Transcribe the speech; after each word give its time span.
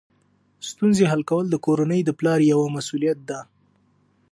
ستونزې 0.69 1.03
حل 1.11 1.21
کول 1.29 1.45
د 1.49 1.55
کورنۍ 1.65 2.01
د 2.05 2.09
پلار 2.19 2.39
یوه 2.51 2.67
مسؤلیت 2.77 3.19
ده. 3.29 3.39